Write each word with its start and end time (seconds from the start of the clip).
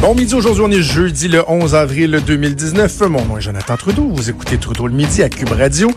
Bon 0.00 0.14
midi, 0.14 0.34
aujourd'hui 0.34 0.62
on 0.64 0.70
est 0.70 0.82
jeudi 0.82 1.26
le 1.26 1.42
11 1.48 1.74
avril 1.74 2.20
2019. 2.24 3.00
Mon 3.08 3.24
nom 3.24 3.38
est 3.38 3.40
Jonathan 3.40 3.76
Trudeau, 3.76 4.08
vous 4.12 4.30
écoutez 4.30 4.58
Trudeau 4.58 4.86
le 4.86 4.92
midi 4.92 5.22
à 5.22 5.28
Cube 5.28 5.48
Radio. 5.48 5.90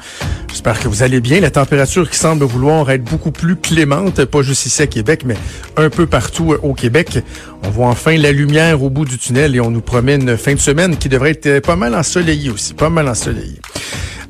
J'espère 0.48 0.80
que 0.80 0.88
vous 0.88 1.03
allez 1.03 1.20
bien. 1.20 1.41
La 1.41 1.52
température 1.52 2.09
qui 2.09 2.17
semble 2.17 2.45
vouloir 2.45 2.90
être 2.91 3.04
beaucoup 3.04 3.31
plus 3.31 3.55
clémente, 3.55 4.23
pas 4.26 4.41
juste 4.41 4.66
ici 4.66 4.81
à 4.81 4.88
Québec, 4.88 5.23
mais 5.26 5.35
un 5.77 5.90
peu 5.90 6.07
partout 6.07 6.55
au 6.63 6.73
Québec. 6.73 7.20
On 7.63 7.70
voit 7.70 7.88
enfin 7.88 8.17
la 8.17 8.31
lumière 8.31 8.82
au 8.82 8.90
bout 8.90 9.05
du 9.05 9.18
tunnel 9.18 9.55
et 9.55 9.60
on 9.60 9.70
nous 9.70 9.82
promet 9.82 10.16
une 10.16 10.38
fin 10.38 10.54
de 10.54 10.60
semaine 10.60 10.98
qui 10.98 11.10
devrait 11.10 11.32
être 11.32 11.60
pas 11.60 11.76
mal 11.76 11.93
ensoleillée 11.93 12.49
aussi, 12.49 12.73
pas 12.73 12.90
mal 12.90 13.07
ensoleillée. 13.07 13.60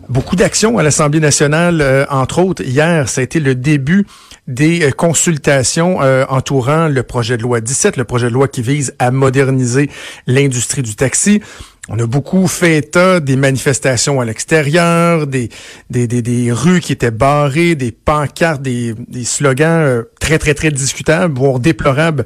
Beaucoup 0.09 0.35
d'actions 0.35 0.79
à 0.79 0.83
l'Assemblée 0.83 1.19
nationale, 1.19 1.81
euh, 1.81 2.03
entre 2.09 2.39
autres. 2.39 2.63
Hier, 2.63 3.07
ça 3.07 3.21
a 3.21 3.23
été 3.23 3.39
le 3.39 3.53
début 3.53 4.07
des 4.49 4.81
euh, 4.81 4.91
consultations 4.91 6.01
euh, 6.01 6.25
entourant 6.27 6.87
le 6.87 7.03
projet 7.03 7.37
de 7.37 7.43
loi 7.43 7.61
17, 7.61 7.95
le 7.95 8.03
projet 8.03 8.27
de 8.27 8.33
loi 8.33 8.49
qui 8.49 8.61
vise 8.61 8.93
à 8.99 9.11
moderniser 9.11 9.89
l'industrie 10.27 10.81
du 10.81 10.95
taxi. 10.95 11.41
On 11.87 11.97
a 11.97 12.05
beaucoup 12.05 12.47
fait 12.47 12.77
état 12.77 13.19
des 13.19 13.35
manifestations 13.35 14.19
à 14.19 14.25
l'extérieur, 14.25 15.27
des, 15.27 15.49
des, 15.89 16.07
des, 16.07 16.21
des, 16.21 16.51
rues 16.51 16.81
qui 16.81 16.91
étaient 16.91 17.09
barrées, 17.09 17.75
des 17.75 17.91
pancartes, 17.91 18.61
des, 18.61 18.93
des 19.07 19.23
slogans 19.23 20.03
très, 20.19 20.37
très, 20.37 20.53
très 20.53 20.69
discutables, 20.69 21.35
voire 21.35 21.59
déplorables 21.59 22.25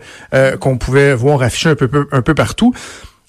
qu'on 0.59 0.77
pouvait 0.77 1.13
voir 1.13 1.43
affichés 1.43 1.69
un 1.69 1.75
peu, 1.75 2.07
un 2.11 2.21
peu 2.21 2.35
partout. 2.35 2.73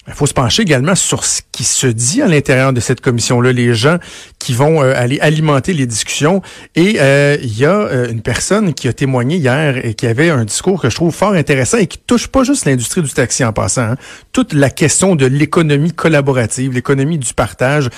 Il 0.07 0.13
faut 0.13 0.27
se 0.27 0.33
pencher 0.33 0.61
également 0.61 0.93
sur 0.93 1.25
ce 1.25 1.41
qui 1.51 1.63
se 1.63 1.87
dit 1.87 2.21
à 2.21 2.27
l'intérieur 2.27 2.73
de 2.73 2.79
cette 2.79 3.01
commission-là, 3.01 3.51
les 3.51 3.73
gens 3.73 3.97
qui 4.37 4.53
vont 4.53 4.83
euh, 4.83 4.93
aller 4.95 5.19
alimenter 5.19 5.73
les 5.73 5.87
discussions. 5.87 6.43
Et 6.75 6.97
euh, 6.99 7.37
il 7.41 7.57
y 7.57 7.65
a 7.65 7.73
euh, 7.73 8.11
une 8.11 8.21
personne 8.21 8.75
qui 8.75 8.87
a 8.87 8.93
témoigné 8.93 9.37
hier 9.37 9.83
et 9.83 9.95
qui 9.95 10.05
avait 10.05 10.29
un 10.29 10.45
discours 10.45 10.79
que 10.79 10.91
je 10.91 10.95
trouve 10.95 11.13
fort 11.13 11.33
intéressant 11.33 11.79
et 11.79 11.87
qui 11.87 11.97
touche 11.97 12.27
pas 12.27 12.43
juste 12.43 12.65
l'industrie 12.65 13.01
du 13.01 13.09
taxi 13.09 13.43
en 13.43 13.51
passant, 13.51 13.81
hein. 13.81 13.95
toute 14.31 14.53
la 14.53 14.69
question 14.69 15.15
de 15.15 15.25
l'économie 15.25 15.91
collaborative, 15.91 16.71
l'économie 16.71 17.17
du 17.17 17.33
partage. 17.33 17.89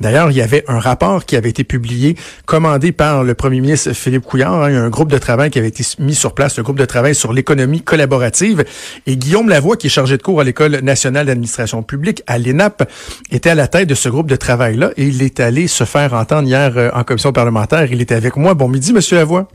D'ailleurs, 0.00 0.30
il 0.30 0.36
y 0.36 0.42
avait 0.42 0.64
un 0.66 0.80
rapport 0.80 1.24
qui 1.24 1.36
avait 1.36 1.50
été 1.50 1.62
publié, 1.62 2.16
commandé 2.46 2.90
par 2.92 3.22
le 3.22 3.34
premier 3.34 3.60
ministre 3.60 3.92
Philippe 3.92 4.24
Couillard. 4.24 4.54
Hein, 4.54 4.70
il 4.70 4.76
un 4.76 4.90
groupe 4.90 5.10
de 5.10 5.18
travail 5.18 5.50
qui 5.50 5.58
avait 5.58 5.68
été 5.68 5.84
mis 5.98 6.14
sur 6.14 6.34
place, 6.34 6.56
le 6.56 6.62
groupe 6.62 6.78
de 6.78 6.84
travail 6.84 7.14
sur 7.14 7.32
l'économie 7.32 7.80
collaborative. 7.80 8.64
Et 9.06 9.16
Guillaume 9.16 9.48
Lavoie, 9.48 9.76
qui 9.76 9.86
est 9.86 9.90
chargé 9.90 10.16
de 10.16 10.22
cours 10.22 10.40
à 10.40 10.44
l'École 10.44 10.80
nationale 10.80 11.26
d'administration 11.26 11.82
publique, 11.82 12.22
à 12.26 12.38
l'ENAP, 12.38 12.90
était 13.30 13.50
à 13.50 13.54
la 13.54 13.68
tête 13.68 13.88
de 13.88 13.94
ce 13.94 14.08
groupe 14.08 14.28
de 14.28 14.36
travail-là. 14.36 14.90
Et 14.96 15.04
il 15.04 15.22
est 15.22 15.40
allé 15.40 15.68
se 15.68 15.84
faire 15.84 16.14
entendre 16.14 16.48
hier 16.48 16.72
euh, 16.76 16.90
en 16.92 17.04
commission 17.04 17.32
parlementaire. 17.32 17.92
Il 17.92 18.00
était 18.00 18.14
avec 18.14 18.36
moi. 18.36 18.54
Bon 18.54 18.68
midi, 18.68 18.92
Monsieur 18.92 19.16
Lavoie. 19.16 19.48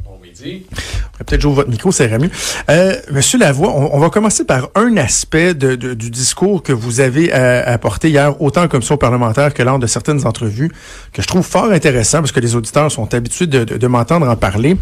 Peut-être 1.26 1.42
j'ouvre 1.42 1.58
votre 1.58 1.70
micro, 1.70 1.92
ça 1.92 2.06
irait 2.06 2.18
mieux. 2.18 2.30
Euh, 2.70 2.96
Monsieur 3.12 3.38
Lavoie, 3.40 3.70
on, 3.70 4.00
va 4.00 4.10
commencer 4.10 4.46
par 4.46 4.70
un 4.76 4.96
aspect 4.96 5.54
du 5.54 6.10
discours 6.10 6.64
que 6.64 6.72
vous 6.72 7.02
avez 7.02 7.34
euh, 7.34 7.62
apporté 7.66 8.10
hier, 8.10 8.42
autant 8.42 8.64
en 8.64 8.68
commission 8.70 8.96
parlementaire 8.96 9.54
que 9.54 9.62
lors 9.62 9.80
de 9.80 9.88
certaines 9.88 10.26
entrevues, 10.26 10.72
que 11.12 11.22
je 11.22 11.28
trouve 11.28 11.46
fort 11.46 11.72
intéressant 11.72 12.20
parce 12.20 12.32
que 12.32 12.40
les 12.40 12.56
auditeurs 12.56 12.90
sont 12.92 13.14
habitués 13.14 13.48
de, 13.48 13.88
m'entendre 13.88 14.30
en 14.30 14.36
parler. 14.36 14.78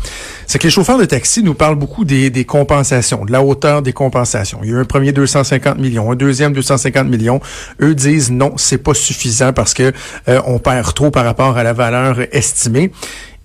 C'est 0.45 0.59
que 0.59 0.65
les 0.65 0.69
chauffeurs 0.69 0.97
de 0.99 1.05
taxi 1.05 1.41
nous 1.41 1.53
parlent 1.53 1.75
beaucoup 1.75 2.05
des, 2.05 2.29
des, 2.29 2.45
compensations, 2.45 3.25
de 3.25 3.31
la 3.31 3.41
hauteur 3.41 3.81
des 3.81 3.93
compensations. 3.93 4.59
Il 4.61 4.69
y 4.69 4.73
a 4.73 4.75
eu 4.75 4.79
un 4.81 4.85
premier 4.85 5.13
250 5.13 5.79
millions, 5.79 6.11
un 6.11 6.15
deuxième 6.15 6.53
250 6.53 7.07
millions. 7.07 7.39
Eux 7.81 7.95
disent 7.95 8.31
non, 8.31 8.53
c'est 8.57 8.77
pas 8.77 8.93
suffisant 8.93 9.53
parce 9.53 9.73
que 9.73 9.91
euh, 10.27 10.41
on 10.45 10.59
perd 10.59 10.93
trop 10.93 11.09
par 11.09 11.25
rapport 11.25 11.57
à 11.57 11.63
la 11.63 11.73
valeur 11.73 12.19
estimée. 12.31 12.91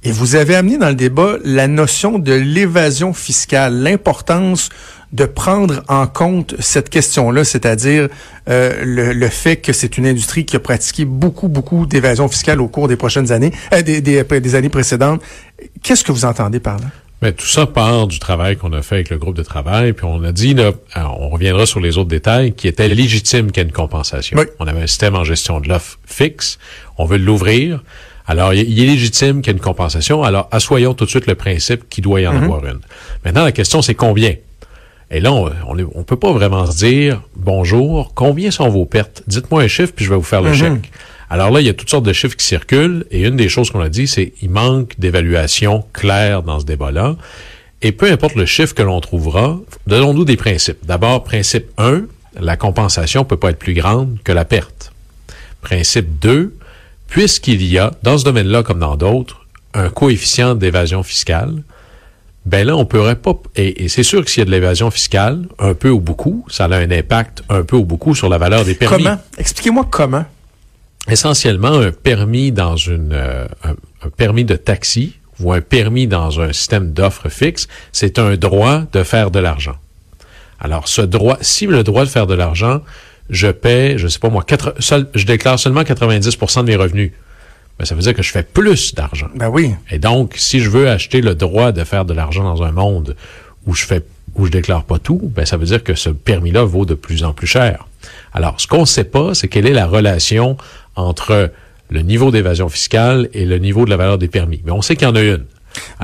Et 0.05 0.11
vous 0.11 0.35
avez 0.35 0.57
amené 0.57 0.79
dans 0.79 0.89
le 0.89 0.97
débat 0.97 1.37
la 1.45 1.69
notion 1.69 2.19
de 2.19 2.33
l'évasion 2.33 3.13
fiscale, 3.13 3.83
l'importance 3.83 4.69
de 5.13 5.27
prendre 5.27 5.83
en 5.89 6.07
compte 6.07 6.55
cette 6.59 6.89
question-là, 6.89 7.45
c'est-à-dire 7.45 8.09
euh, 8.49 9.13
le, 9.15 9.29
fait 9.29 9.57
que 9.57 9.73
c'est 9.73 9.99
une 9.99 10.07
industrie 10.07 10.45
qui 10.45 10.57
a 10.57 10.61
pratiqué 10.61 11.05
beaucoup, 11.05 11.49
beaucoup 11.49 11.87
d'évasion 11.87 12.29
fiscale 12.29 12.61
au 12.61 12.69
cours 12.69 12.89
des 12.89 12.97
prochaines 12.97 13.31
années, 13.31 13.53
euh, 13.75 13.83
des, 13.83 14.01
des, 14.01 14.25
des, 14.25 14.55
années 14.55 14.71
précédentes. 14.71 15.23
Qu'est-ce 15.83 16.03
que 16.03 16.13
vous 16.13 16.25
entendez 16.25 16.59
par 16.59 16.79
là? 16.79 16.87
Mais 17.21 17.33
tout 17.33 17.47
ça 17.47 17.67
part 17.67 18.09
du 18.09 18.19
travail 18.19 18.57
qu'on 18.57 18.73
a 18.73 18.83
fait 18.83 18.97
avec 18.97 19.11
le 19.11 19.19
groupe 19.19 19.37
de 19.37 19.45
travail, 19.45 19.93
puis 19.93 20.05
on 20.05 20.25
a 20.25 20.33
dit, 20.33 20.55
là, 20.55 20.73
on 20.97 21.29
reviendra 21.29 21.67
sur 21.67 21.79
les 21.79 21.97
autres 21.97 22.09
détails, 22.09 22.53
qui 22.53 22.67
était 22.67 22.89
légitime 22.89 23.53
qu'il 23.53 23.63
y 23.63 23.65
ait 23.65 23.69
une 23.69 23.73
compensation. 23.73 24.37
On 24.59 24.67
avait 24.67 24.83
un 24.83 24.87
système 24.89 25.15
en 25.15 25.23
gestion 25.23 25.61
de 25.61 25.69
l'offre 25.69 26.01
fixe, 26.05 26.59
on 26.99 27.05
veut 27.05 27.19
l'ouvrir. 27.19 27.85
Alors, 28.33 28.55
il 28.55 28.81
est 28.81 28.87
légitime 28.87 29.43
qu'il 29.43 29.49
y 29.49 29.55
ait 29.55 29.59
une 29.59 29.63
compensation. 29.63 30.23
Alors, 30.23 30.49
assoyons 30.53 30.95
tout 30.95 31.05
de 31.05 31.11
suite 31.11 31.27
le 31.27 31.35
principe 31.35 31.87
qu'il 31.91 32.03
doit 32.03 32.23
y 32.23 32.27
en 32.27 32.33
mhm. 32.33 32.45
avoir 32.45 32.65
une. 32.65 32.81
Maintenant, 33.27 33.45
la 33.45 33.53
question, 33.53 33.83
c'est 33.83 33.95
combien? 33.95 34.37
Et 35.11 35.21
là, 35.21 35.35
on 35.35 35.75
ne 35.75 36.03
peut 36.03 36.17
pas 36.17 36.33
vraiment 36.33 36.65
se 36.65 36.79
dire, 36.79 37.21
bonjour, 37.37 38.15
combien 38.15 38.51
sont 38.51 38.71
vos 38.71 38.87
pertes? 38.87 39.23
Dites-moi 39.27 39.65
un 39.65 39.69
chiffre, 39.69 39.93
puis 39.95 40.07
je 40.07 40.11
vais 40.11 40.17
vous 40.17 40.23
faire 40.23 40.41
le 40.41 40.49
mhm. 40.49 40.57
chèque. 40.57 40.93
Alors 41.29 41.51
là, 41.51 41.61
il 41.61 41.67
y 41.67 41.69
a 41.69 41.75
toutes 41.75 41.91
sortes 41.91 42.07
de 42.07 42.13
chiffres 42.15 42.35
qui 42.35 42.47
circulent, 42.47 43.05
et 43.11 43.21
une 43.21 43.37
des 43.37 43.51
choses 43.51 43.71
qu'on 43.71 43.83
a 43.83 43.91
dit, 43.91 44.09
c'est 44.09 44.33
il 44.41 44.49
manque 44.49 44.99
d'évaluation 44.99 45.85
claire 45.93 46.43
dans 46.43 46.59
ce 46.59 46.65
débat-là. 46.65 47.17
Et 47.83 47.93
peu 47.93 48.11
importe 48.11 48.37
le 48.37 48.47
chiffre 48.47 48.75
que 48.75 48.83
l'on 48.83 49.03
trouvera, 49.03 49.61
donnons-nous 49.87 50.25
des 50.25 50.39
principes. 50.39 50.79
D'abord, 50.87 51.23
principe 51.23 51.67
1, 51.77 52.05
la 52.41 52.57
compensation 52.57 53.27
peut 53.27 53.37
pas 53.37 53.51
être 53.51 53.59
plus 53.59 53.75
grande 53.75 54.17
que 54.25 54.33
la 54.33 54.47
perte. 54.47 54.91
Principe 55.61 56.19
2, 56.23 56.55
puisqu'il 57.13 57.63
y 57.63 57.79
a, 57.79 57.93
dans 58.03 58.17
ce 58.17 58.25
domaine-là 58.25 58.63
comme 58.63 58.79
dans 58.79 58.97
d'autres, 58.97 59.45
un 59.75 59.91
coefficient 59.91 60.55
d'évasion 60.55 61.03
fiscale, 61.03 61.63
ben 62.47 62.67
là, 62.67 62.75
on 62.75 62.87
pourrait 62.87 63.17
pas... 63.17 63.35
Et, 63.55 63.87
c'est 63.89 64.03
sûr 64.03 64.25
que 64.25 64.31
s'il 64.31 64.41
y 64.41 64.43
a 64.43 64.45
de 64.47 64.51
l'évasion 64.51 64.91
fiscale, 64.91 65.47
un 65.59 65.75
peu 65.75 65.91
ou 65.91 66.01
beaucoup, 66.01 66.47
ça 66.49 66.65
a 66.65 66.75
un 66.75 66.91
impact 66.91 67.43
un 67.51 67.65
peu 67.65 67.77
ou 67.77 67.85
beaucoup 67.85 68.15
sur 68.15 68.31
la 68.31 68.39
valeur 68.39 68.65
des 68.65 68.75
permis. 68.75 69.05
Comment? 69.05 69.19
Expliquez-moi 69.37 69.87
comment. 69.91 70.25
Essentiellement, 71.07 71.75
un 71.75 71.93
permis 71.93 72.51
dans 72.51 72.77
une... 72.77 73.13
Euh, 73.13 73.47
un, 73.63 73.75
permis 74.17 74.47
de 74.47 74.57
taxi 74.57 75.17
ou 75.39 75.53
un 75.53 75.61
permis 75.61 76.07
dans 76.07 76.41
un 76.41 76.55
système 76.55 76.93
d'offres 76.93 77.29
fixe, 77.29 77.69
c'est 77.93 78.19
un 78.19 78.37
droit 78.37 78.85
de 78.91 79.03
faire 79.03 79.31
de 79.31 79.39
l'argent. 79.39 79.77
Alors, 80.61 80.89
ce 80.89 81.03
droit, 81.03 81.37
si 81.43 81.67
le 81.67 81.85
droit 81.85 82.07
de 82.07 82.11
faire 82.11 82.27
de 82.27 82.35
l'argent 82.35 82.81
je 83.33 83.49
paie, 83.49 83.95
je 83.97 84.07
sais 84.07 84.19
pas 84.19 84.29
moi, 84.29 84.45
je 84.49 85.27
déclare 85.27 85.59
seulement 85.59 85.83
90% 85.83 86.61
de 86.61 86.67
mes 86.67 86.77
revenus. 86.77 87.13
Ben, 87.79 87.87
ça 87.87 87.95
veut 87.95 88.03
dire 88.03 88.15
que 88.15 88.23
je 88.23 88.31
fais 88.31 88.43
plus 88.43 88.95
d'argent. 88.95 89.29
Ben 89.35 89.49
oui. 89.49 89.75
Et 89.91 89.99
donc, 89.99 90.35
si 90.37 90.61
je 90.61 90.71
veux 90.71 90.89
acheter 90.89 91.23
le 91.23 91.35
droit 91.35 91.73
de 91.73 91.83
faire 91.83 92.05
de 92.05 92.13
l'argent 92.13 92.45
dans 92.45 92.63
un 92.63 92.71
monde 92.71 93.17
où 93.67 93.75
je 93.75 93.85
fais 93.85 94.05
où 94.35 94.47
je 94.47 94.51
déclare 94.51 94.85
pas 94.85 94.99
tout, 94.99 95.21
ben 95.35 95.45
ça 95.45 95.57
veut 95.57 95.67
dire 95.67 95.83
que 95.83 95.95
ce 95.95 96.09
permis-là 96.09 96.65
vaut 96.65 96.87
de 96.87 96.95
plus 96.95 97.25
en 97.25 97.33
plus 97.33 97.47
cher. 97.47 97.87
Alors, 98.33 98.61
ce 98.61 98.67
qu'on 98.67 98.81
ne 98.81 98.87
sait 98.87 99.05
pas, 99.05 99.35
c'est 99.35 99.49
quelle 99.49 99.67
est 99.67 99.73
la 99.73 99.87
relation 99.87 100.57
entre 100.97 101.51
le 101.91 102.01
niveau 102.01 102.31
d'évasion 102.31 102.69
fiscale 102.69 103.29
et 103.35 103.45
le 103.45 103.59
niveau 103.59 103.85
de 103.85 103.91
la 103.91 103.97
valeur 103.97 104.19
des 104.19 104.29
permis. 104.29 104.63
Mais 104.65 104.73
on 104.73 104.81
sait 104.81 104.97
qu'il 104.97 105.07
y 105.07 105.11
en 105.11 105.15
a 105.15 105.23
une. 105.23 105.45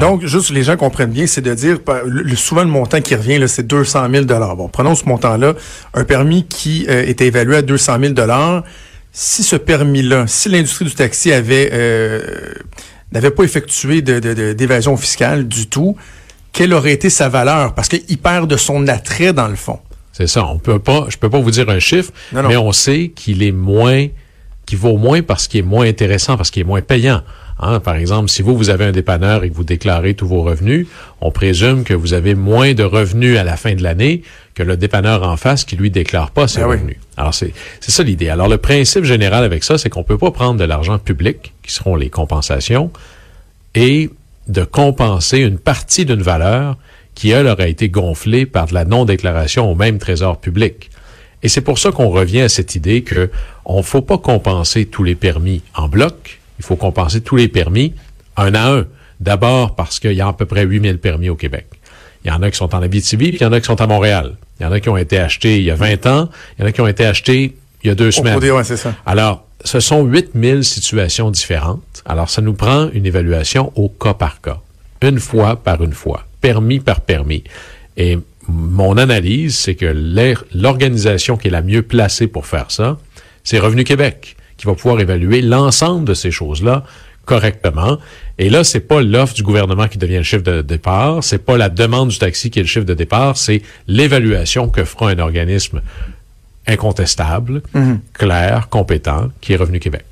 Donc, 0.00 0.24
juste 0.24 0.50
les 0.50 0.62
gens 0.62 0.76
comprennent 0.76 1.10
bien, 1.10 1.26
c'est 1.26 1.40
de 1.40 1.54
dire, 1.54 1.78
le, 2.06 2.36
souvent 2.36 2.62
le 2.62 2.68
montant 2.68 3.00
qui 3.00 3.14
revient, 3.14 3.42
c'est 3.48 3.66
200 3.66 4.08
000 4.10 4.24
Bon, 4.56 4.68
prenons 4.68 4.94
ce 4.94 5.04
montant-là, 5.06 5.54
un 5.94 6.04
permis 6.04 6.44
qui 6.46 6.86
euh, 6.88 7.04
était 7.06 7.26
évalué 7.26 7.56
à 7.56 7.62
200 7.62 7.98
000 8.00 8.14
Si 9.12 9.42
ce 9.42 9.56
permis-là, 9.56 10.26
si 10.26 10.48
l'industrie 10.48 10.84
du 10.84 10.94
taxi 10.94 11.32
avait 11.32 11.70
euh, 11.72 12.20
n'avait 13.12 13.30
pas 13.30 13.42
effectué 13.42 14.02
d'évasion 14.02 14.94
de, 14.94 14.98
fiscale 14.98 15.48
du 15.48 15.66
tout, 15.66 15.96
quelle 16.52 16.72
aurait 16.72 16.92
été 16.92 17.10
sa 17.10 17.28
valeur? 17.28 17.74
Parce 17.74 17.88
qu'il 17.88 18.18
perd 18.18 18.48
de 18.48 18.56
son 18.56 18.86
attrait 18.88 19.32
dans 19.32 19.48
le 19.48 19.56
fond. 19.56 19.78
C'est 20.12 20.26
ça. 20.26 20.46
On 20.46 20.58
peut 20.58 20.78
pas, 20.78 21.06
je 21.08 21.16
peux 21.16 21.30
pas 21.30 21.38
vous 21.38 21.50
dire 21.50 21.68
un 21.68 21.78
chiffre, 21.78 22.12
mais 22.32 22.56
on 22.56 22.72
sait 22.72 23.12
qu'il 23.14 23.42
est 23.42 23.52
moins, 23.52 24.08
qu'il 24.66 24.78
vaut 24.78 24.96
moins 24.96 25.22
parce 25.22 25.46
qu'il 25.46 25.60
est 25.60 25.62
moins 25.62 25.86
intéressant, 25.86 26.36
parce 26.36 26.50
qu'il 26.50 26.62
est 26.62 26.66
moins 26.66 26.82
payant. 26.82 27.22
Hein, 27.60 27.81
par 27.81 27.96
exemple, 27.96 28.28
si 28.31 28.43
vous, 28.43 28.56
vous 28.56 28.70
avez 28.70 28.84
un 28.84 28.93
dépanneur 28.93 29.43
et 29.43 29.50
que 29.50 29.55
vous 29.55 29.64
déclarez 29.64 30.14
tous 30.14 30.28
vos 30.28 30.43
revenus, 30.43 30.87
on 31.20 31.32
présume 31.32 31.82
que 31.82 31.94
vous 31.94 32.12
avez 32.12 32.34
moins 32.34 32.72
de 32.72 32.84
revenus 32.84 33.37
à 33.37 33.43
la 33.44 33.56
fin 33.56 33.75
de 33.75 33.82
l'année 33.82 34.22
que 34.55 34.62
le 34.62 34.76
dépanneur 34.76 35.22
en 35.25 35.37
face 35.37 35.64
qui 35.64 35.76
lui 35.76 35.90
déclare 35.90 36.31
pas 36.31 36.46
ses 36.46 36.60
Ah 36.62 36.69
oui. 36.69 36.76
revenus. 36.76 36.96
Alors, 37.16 37.34
c'est 37.34 37.52
c'est 37.81 37.90
ça 37.90 38.02
l'idée. 38.05 38.28
Alors, 38.28 38.49
le 38.49 38.58
principe 38.58 39.05
général 39.05 39.43
avec 39.44 39.64
ça, 39.64 39.76
c'est 39.76 39.88
qu'on 39.90 40.05
peut 40.05 40.19
pas 40.19 40.31
prendre 40.31 40.58
de 40.60 40.64
l'argent 40.64 40.99
public, 40.99 41.52
qui 41.62 41.72
seront 41.72 41.96
les 41.96 42.10
compensations, 42.10 42.90
et 43.75 44.11
de 44.49 44.64
compenser 44.64 45.38
une 45.38 45.58
partie 45.58 46.04
d'une 46.06 46.22
valeur 46.22 46.76
qui, 47.14 47.31
elle, 47.31 47.49
aurait 47.49 47.70
été 47.70 47.88
gonflée 47.88 48.46
par 48.46 48.66
de 48.66 48.75
la 48.75 48.84
non-déclaration 48.84 49.70
au 49.70 49.75
même 49.75 49.99
trésor 49.99 50.38
public. 50.40 50.90
Et 51.43 51.49
c'est 51.49 51.61
pour 51.61 51.78
ça 51.78 51.90
qu'on 51.90 52.08
revient 52.08 52.43
à 52.43 52.49
cette 52.49 52.75
idée 52.76 53.02
que 53.02 53.31
on 53.64 53.82
faut 53.82 54.02
pas 54.02 54.19
compenser 54.19 54.87
tous 54.87 55.04
les 55.04 55.14
permis 55.14 55.62
en 55.75 55.88
bloc, 55.88 56.38
il 56.58 56.64
faut 56.64 56.76
compenser 56.76 57.20
tous 57.20 57.37
les 57.37 57.49
permis 57.49 57.94
un 58.37 58.55
à 58.55 58.70
un. 58.72 58.87
D'abord 59.20 59.75
parce 59.75 59.99
qu'il 59.99 60.12
y 60.12 60.20
a 60.20 60.28
à 60.28 60.32
peu 60.32 60.46
près 60.46 60.64
8000 60.64 60.99
permis 60.99 61.28
au 61.28 61.34
Québec. 61.34 61.66
Il 62.25 62.28
y 62.28 62.31
en 62.31 62.43
a 62.43 62.50
qui 62.50 62.56
sont 62.56 62.75
en 62.75 62.82
Abitibi, 62.82 63.28
puis 63.31 63.38
il 63.40 63.43
y 63.43 63.46
en 63.46 63.52
a 63.52 63.60
qui 63.60 63.66
sont 63.66 63.81
à 63.81 63.87
Montréal. 63.87 64.37
Il 64.60 64.64
y 64.64 64.66
en 64.66 64.72
a 64.72 64.81
qui 64.81 64.88
ont 64.88 64.96
été 64.96 65.19
achetés 65.19 65.58
il 65.58 65.64
y 65.64 65.70
a 65.70 65.75
20 65.75 66.06
ans, 66.06 66.28
il 66.58 66.62
y 66.62 66.64
en 66.64 66.69
a 66.69 66.72
qui 66.72 66.81
ont 66.81 66.87
été 66.87 67.05
achetés 67.05 67.56
il 67.82 67.88
y 67.88 67.90
a 67.90 67.94
deux 67.94 68.08
Au 68.08 68.12
semaines. 68.12 68.32
cours 68.34 68.43
des- 68.43 68.50
ouais, 68.50 68.64
c'est 68.64 68.76
ça. 68.76 68.94
Alors, 69.06 69.46
ce 69.64 69.81
sont 69.81 70.05
8000 70.05 70.64
situations 70.64 71.31
différentes. 71.31 72.02
Alors, 72.05 72.28
ça 72.31 72.43
nous 72.43 72.55
prend 72.55 72.90
une 72.93 73.06
évaluation 73.06 73.72
au 73.76 73.88
cas 73.88 74.14
par 74.14 74.40
cas, 74.40 74.58
une 75.02 75.19
fois 75.20 75.56
par 75.56 75.82
une 75.82 75.93
fois, 75.93 76.25
permis 76.40 76.81
par 76.81 77.00
permis. 77.00 77.44
Et 77.96 78.19
mon 78.49 78.96
analyse, 78.96 79.56
c'est 79.56 79.75
que 79.75 79.87
l'organisation 80.54 81.37
qui 81.37 81.49
est 81.49 81.50
la 81.50 81.62
mieux 81.62 81.82
placée 81.82 82.26
pour 82.26 82.46
faire 82.46 82.70
ça, 82.70 82.99
c'est 83.44 83.58
Revenu 83.58 83.84
Québec, 83.84 84.37
qui 84.58 84.66
va 84.66 84.75
pouvoir 84.75 85.00
évaluer 85.00 85.40
l'ensemble 85.40 86.05
de 86.05 86.14
ces 86.14 86.31
choses-là 86.31 86.84
correctement. 87.25 87.99
Et 88.38 88.49
là, 88.49 88.64
c'est 88.64 88.81
pas 88.81 89.02
l'offre 89.02 89.34
du 89.34 89.43
gouvernement 89.43 89.87
qui 89.87 89.99
devient 89.99 90.16
le 90.16 90.22
chiffre 90.22 90.43
de 90.43 90.62
départ, 90.62 91.22
c'est 91.22 91.38
pas 91.38 91.58
la 91.58 91.69
demande 91.69 92.08
du 92.08 92.19
taxi 92.19 92.50
qui 92.50 92.58
est 92.58 92.62
le 92.62 92.69
chiffre 92.69 92.87
de 92.87 92.94
départ, 92.94 93.37
c'est 93.37 93.62
l'évaluation 93.87 94.69
que 94.69 94.84
fera 94.84 95.10
un 95.10 95.19
organisme 95.19 95.82
incontestable, 96.66 97.62
clair, 98.12 98.69
compétent, 98.69 99.28
qui 99.40 99.55
est 99.55 99.56
Revenu 99.56 99.81
Québec. 99.81 100.05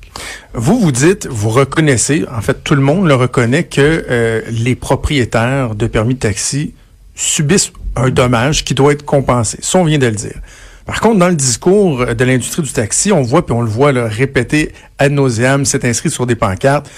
Vous, 0.53 0.79
vous 0.79 0.91
dites, 0.91 1.27
vous 1.27 1.49
reconnaissez, 1.49 2.25
en 2.35 2.41
fait, 2.41 2.63
tout 2.63 2.75
le 2.75 2.81
monde 2.81 3.07
le 3.07 3.15
reconnaît, 3.15 3.63
que 3.63 4.05
euh, 4.09 4.41
les 4.49 4.75
propriétaires 4.75 5.75
de 5.75 5.87
permis 5.87 6.15
de 6.15 6.19
taxi 6.19 6.73
subissent 7.15 7.71
un 7.95 8.09
dommage 8.09 8.63
qui 8.63 8.73
doit 8.73 8.93
être 8.93 9.05
compensé. 9.05 9.57
Ça, 9.61 9.79
on 9.79 9.85
vient 9.85 9.99
de 9.99 10.07
le 10.07 10.15
dire. 10.15 10.39
Par 10.87 11.01
contre, 11.01 11.19
dans 11.19 11.27
le 11.27 11.35
discours 11.35 12.05
de 12.05 12.23
l'industrie 12.23 12.61
du 12.63 12.71
taxi, 12.71 13.11
on 13.11 13.21
voit, 13.21 13.45
puis 13.45 13.53
on 13.53 13.61
le 13.61 13.69
voit 13.69 13.91
là, 13.91 14.07
répété 14.07 14.71
ad 14.97 15.11
nauseam, 15.11 15.65
c'est 15.65 15.83
inscrit 15.85 16.09
sur 16.09 16.25
des 16.25 16.35
pancartes. 16.35 16.89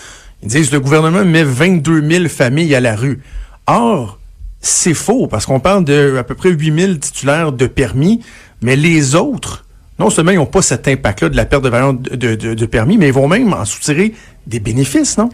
Ils 0.44 0.48
disent 0.48 0.72
le 0.72 0.80
gouvernement 0.80 1.26
met 1.26 1.44
22 1.44 2.08
000 2.08 2.30
familles 2.30 2.74
à 2.76 2.80
la 2.80 2.96
rue. 2.96 3.20
Or, 3.68 4.20
c'est 4.62 4.94
faux, 4.94 5.26
parce 5.28 5.46
qu'on 5.48 5.60
parle 5.60 5.84
de 5.86 6.16
à 6.18 6.24
peu 6.24 6.36
près 6.36 6.52
8 6.52 6.80
000 6.82 6.94
titulaires 6.96 7.52
de 7.52 7.66
permis, 7.66 8.22
mais 8.62 8.76
les 8.76 9.16
autres, 9.16 9.66
non 9.98 10.10
seulement 10.12 10.32
ils 10.32 10.38
n'ont 10.38 10.46
pas 10.46 10.62
cet 10.62 10.88
impact-là 10.88 11.30
de 11.30 11.36
la 11.36 11.46
perte 11.46 11.64
de 11.64 11.70
valeur 11.70 11.94
de, 11.94 12.36
de- 12.36 12.66
permis, 12.68 12.98
mais 12.98 13.08
ils 13.08 13.14
vont 13.14 13.28
même 13.28 13.52
en 13.54 13.66
soutirer 13.66 14.14
des 14.48 14.60
bénéfices, 14.60 15.18
non? 15.18 15.30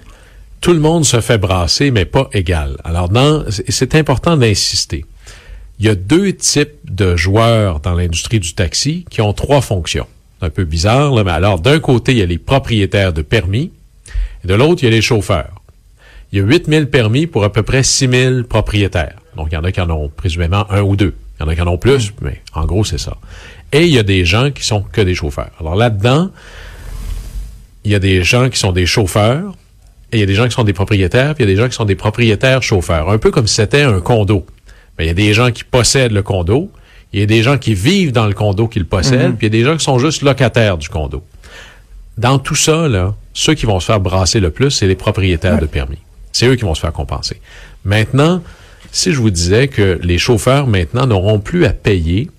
Tout 0.62 0.74
le 0.74 0.80
monde 0.80 1.06
se 1.06 1.20
fait 1.22 1.38
brasser, 1.38 1.92
mais 1.92 2.06
pas 2.06 2.30
égal. 2.34 2.78
Alors, 2.84 3.10
dans, 3.10 3.44
c'est 3.70 3.94
important 3.96 4.38
d'insister. 4.38 5.06
Il 5.80 5.86
y 5.86 5.90
a 5.90 5.96
deux 5.96 6.34
types 6.34 6.78
de 6.86 7.16
joueurs 7.16 7.82
dans 7.82 7.94
l'industrie 7.94 8.40
du 8.40 8.54
taxi 8.54 9.06
qui 9.10 9.22
ont 9.22 9.34
trois 9.34 9.62
fonctions. 9.62 10.08
C'est 10.40 10.46
un 10.46 10.50
peu 10.50 10.64
bizarre, 10.64 11.14
là, 11.14 11.24
mais 11.24 11.32
alors, 11.32 11.60
d'un 11.60 11.80
côté, 11.80 12.14
il 12.14 12.18
y 12.20 12.22
a 12.22 12.26
les 12.26 12.38
propriétaires 12.38 13.14
de 13.14 13.22
permis, 13.22 13.72
et 14.44 14.48
de 14.48 14.54
l'autre, 14.54 14.84
il 14.84 14.86
y 14.86 14.88
a 14.88 14.92
les 14.92 15.02
chauffeurs. 15.02 15.62
Il 16.32 16.40
y 16.40 16.42
a 16.42 16.46
8000 16.46 16.90
permis 16.90 17.28
pour 17.28 17.44
à 17.44 17.52
peu 17.52 17.64
près 17.64 17.84
6000 17.84 18.46
propriétaires. 18.48 19.18
Donc, 19.36 19.50
il 19.52 19.56
y 19.56 19.58
en 19.58 19.64
a 19.64 19.72
qui 19.72 19.82
en 19.82 19.90
ont 19.90 20.10
présumément 20.10 20.66
un 20.72 20.82
ou 20.82 20.96
deux. 20.96 21.16
Il 21.40 21.44
y 21.44 21.46
en 21.46 21.50
a 21.50 21.56
qui 21.56 21.62
en 21.62 21.68
ont 21.68 21.78
plus, 21.78 22.14
mais 22.22 22.42
en 22.54 22.66
gros, 22.66 22.86
c'est 22.86 22.98
ça. 22.98 23.18
Et 23.72 23.86
il 23.86 23.94
y 23.94 24.00
a 24.00 24.04
des 24.04 24.24
gens 24.24 24.52
qui 24.52 24.64
sont 24.64 24.82
que 24.82 25.02
des 25.02 25.16
chauffeurs. 25.16 25.52
Alors 25.60 25.76
là-dedans, 25.76 26.30
il 27.84 27.92
y 27.92 27.96
a 27.96 28.00
des 28.00 28.24
gens 28.24 28.50
qui 28.50 28.58
sont 28.58 28.72
des 28.72 28.86
chauffeurs, 28.86 29.54
et 30.12 30.18
il 30.18 30.20
y 30.22 30.24
a 30.24 30.26
des 30.26 30.36
gens 30.36 30.46
qui 30.46 30.54
sont 30.54 30.64
des 30.64 30.74
propriétaires, 30.74 31.36
puis 31.36 31.44
il 31.44 31.50
y 31.50 31.52
a 31.52 31.56
des 31.56 31.62
gens 31.62 31.68
qui 31.68 31.76
sont 31.76 31.86
des 31.86 31.96
propriétaires 31.96 32.64
chauffeurs. 32.64 33.10
Un 33.10 33.18
peu 33.18 33.32
comme 33.32 33.48
si 33.48 33.56
c'était 33.56 33.82
un 33.82 34.00
condo. 34.00 34.46
Il 35.00 35.08
y 35.08 35.10
a 35.10 35.14
des 35.14 35.34
gens 35.34 35.52
qui 35.52 35.64
possèdent 35.64 36.14
le 36.14 36.24
condo, 36.24 36.72
il 37.14 37.20
y 37.20 37.24
a 37.24 37.26
des 37.26 37.44
gens 37.44 37.58
qui 37.58 37.74
vivent 37.74 38.12
dans 38.12 38.28
le 38.28 38.34
condo 38.34 38.68
qu'ils 38.68 38.86
possèdent, 38.86 39.36
puis 39.38 39.48
il 39.48 39.54
y 39.54 39.58
a 39.58 39.62
des 39.62 39.66
gens 39.66 39.78
qui 39.78 39.84
sont 39.84 40.00
juste 40.00 40.22
locataires 40.22 40.78
du 40.78 40.90
condo. 40.90 41.24
Dans 42.18 42.40
tout 42.40 42.56
ça, 42.56 42.88
là, 42.88 43.14
ceux 43.34 43.54
qui 43.54 43.66
vont 43.66 43.80
se 43.80 43.88
faire 43.88 44.00
brasser 44.00 44.40
le 44.40 44.52
plus, 44.52 44.72
c'est 44.72 44.88
les 44.88 44.96
propriétaires 44.96 45.60
de 45.60 45.66
permis. 45.66 45.98
C'est 46.32 46.48
eux 46.48 46.56
qui 46.56 46.64
vont 46.64 46.76
se 46.76 46.82
faire 46.82 46.94
compenser. 46.94 47.42
Maintenant, 47.84 48.42
si 48.92 49.12
je 49.12 49.20
vous 49.20 49.30
disais 49.30 49.68
que 49.68 50.00
les 50.02 50.18
chauffeurs, 50.18 50.68
maintenant, 50.68 51.06
n'auront 51.08 51.40
plus 51.40 51.66
à 51.66 51.72
payer 51.72 52.30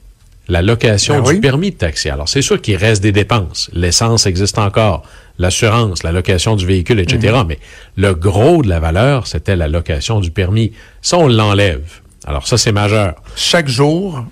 la 0.49 0.63
location 0.63 1.15
Ben 1.17 1.23
du 1.23 1.31
oui. 1.31 1.41
permis 1.41 1.71
de 1.71 1.77
taxi. 1.77 2.09
Alors, 2.09 2.29
c'est 2.29 2.43
sûr 2.43 2.61
qu'il 2.61 2.77
reste 2.77 3.03
des 3.03 3.13
dépenses. 3.13 3.69
L'essence 3.73 4.27
existe 4.27 4.59
encore, 4.59 5.03
l'assurance, 5.39 6.03
la 6.03 6.13
location 6.13 6.57
du 6.57 6.67
véhicule, 6.67 7.01
etc. 7.01 7.35
Mhm. 7.39 7.47
Mais 7.49 7.59
le 7.97 8.15
gros 8.15 8.63
de 8.63 8.69
la 8.69 8.81
valeur, 8.81 9.27
c'était 9.27 9.57
la 9.57 9.69
location 9.69 10.21
du 10.21 10.31
permis. 10.31 10.73
Ça, 11.03 11.19
on 11.19 11.29
l'enlève. 11.29 12.01
Alors, 12.27 12.47
ça, 12.47 12.59
c'est 12.59 12.73
majeur. 12.73 13.15
Chaque 13.37 13.69
jour 13.69 14.25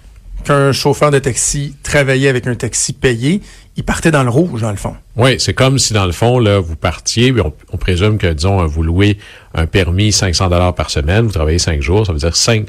qu'un 0.44 0.72
chauffeur 0.72 1.10
de 1.10 1.18
taxi 1.18 1.74
travaillait 1.82 2.28
avec 2.28 2.46
un 2.46 2.54
taxi 2.54 2.92
payé, 2.92 3.40
il 3.76 3.84
partait 3.84 4.10
dans 4.10 4.22
le 4.22 4.30
rouge, 4.30 4.60
dans 4.60 4.70
le 4.70 4.76
fond. 4.76 4.94
Oui, 5.16 5.36
c'est 5.38 5.54
comme 5.54 5.78
si 5.78 5.94
dans 5.94 6.04
le 6.04 6.12
fond, 6.12 6.38
là, 6.38 6.58
vous 6.58 6.76
partiez, 6.76 7.32
on, 7.40 7.52
on 7.72 7.76
présume 7.78 8.18
que, 8.18 8.26
disons, 8.26 8.66
vous 8.66 8.82
louez 8.82 9.16
un 9.54 9.66
permis 9.66 10.12
500 10.12 10.50
dollars 10.50 10.74
par 10.74 10.90
semaine, 10.90 11.24
vous 11.24 11.32
travaillez 11.32 11.58
cinq 11.58 11.80
jours, 11.80 12.04
ça 12.04 12.12
veut 12.12 12.18
dire 12.18 12.36
cinq, 12.36 12.66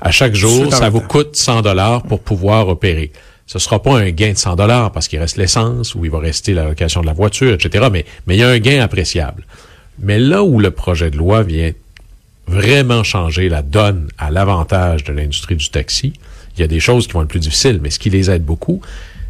à 0.00 0.10
chaque 0.10 0.34
jour, 0.34 0.72
ça 0.72 0.88
vous 0.90 1.00
coûte 1.00 1.36
100 1.36 1.62
dollars 1.62 2.02
pour 2.02 2.20
pouvoir 2.20 2.68
opérer. 2.68 3.12
Ce 3.46 3.58
sera 3.58 3.80
pas 3.80 3.96
un 3.96 4.10
gain 4.10 4.32
de 4.32 4.38
100 4.38 4.56
dollars 4.56 4.92
parce 4.92 5.08
qu'il 5.08 5.18
reste 5.18 5.36
l'essence 5.36 5.94
ou 5.94 6.04
il 6.04 6.10
va 6.10 6.18
rester 6.18 6.52
la 6.52 6.64
location 6.64 7.00
de 7.00 7.06
la 7.06 7.12
voiture, 7.12 7.54
etc. 7.54 7.88
Mais, 7.90 8.04
mais 8.26 8.36
il 8.36 8.40
y 8.40 8.42
a 8.42 8.48
un 8.48 8.58
gain 8.58 8.82
appréciable. 8.82 9.46
Mais 9.98 10.18
là 10.18 10.42
où 10.42 10.58
le 10.58 10.70
projet 10.70 11.10
de 11.10 11.16
loi 11.16 11.42
vient 11.42 11.72
vraiment 12.46 13.02
changer 13.02 13.48
la 13.48 13.62
donne 13.62 14.08
à 14.18 14.30
l'avantage 14.30 15.04
de 15.04 15.12
l'industrie 15.12 15.56
du 15.56 15.68
taxi, 15.70 16.12
il 16.56 16.60
y 16.60 16.64
a 16.64 16.66
des 16.68 16.80
choses 16.80 17.06
qui 17.06 17.12
vont 17.12 17.22
être 17.22 17.28
plus 17.28 17.40
difficiles, 17.40 17.80
mais 17.82 17.90
ce 17.90 17.98
qui 17.98 18.10
les 18.10 18.30
aide 18.30 18.44
beaucoup, 18.44 18.80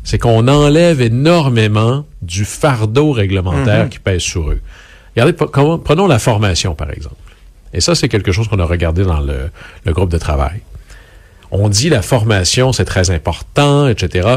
c'est 0.05 0.19
qu'on 0.19 0.47
enlève 0.47 1.01
énormément 1.01 2.07
du 2.23 2.45
fardeau 2.45 3.13
réglementaire 3.13 3.89
qui 3.89 3.99
pèse 3.99 4.23
sur 4.23 4.51
eux. 4.51 4.61
Regardez, 5.17 5.33
prenons 5.33 6.07
la 6.07 6.19
formation, 6.19 6.75
par 6.75 6.91
exemple. 6.91 7.17
Et 7.73 7.81
ça, 7.81 7.95
c'est 7.95 8.09
quelque 8.09 8.31
chose 8.33 8.47
qu'on 8.49 8.61
a 8.61 8.65
regardé 8.65 9.03
dans 9.05 9.21
le, 9.21 9.51
le 9.85 9.93
groupe 9.93 10.11
de 10.11 10.19
travail. 10.19 10.61
On 11.51 11.69
dit 11.69 11.89
la 11.89 12.03
formation, 12.03 12.73
c'est 12.73 12.85
très 12.85 13.11
important, 13.11 13.89
etc. 13.89 14.29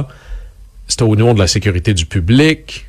C'est 0.87 1.01
au 1.03 1.15
nom 1.15 1.33
de 1.33 1.39
la 1.39 1.47
sécurité 1.47 1.93
du 1.93 2.05
public. 2.05 2.87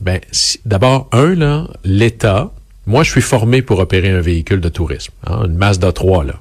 Ben, 0.00 0.20
si- 0.32 0.60
d'abord, 0.64 1.08
un, 1.12 1.34
là, 1.34 1.68
l'État, 1.84 2.50
moi, 2.86 3.02
je 3.02 3.10
suis 3.10 3.20
formé 3.20 3.62
pour 3.62 3.80
opérer 3.80 4.10
un 4.10 4.20
véhicule 4.20 4.60
de 4.60 4.68
tourisme, 4.68 5.12
hein, 5.26 5.42
une 5.46 5.56
Mazda 5.56 5.92
3, 5.92 6.24
là. 6.24 6.34